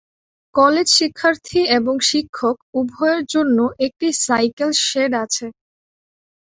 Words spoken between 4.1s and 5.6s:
Cycle shade আছে।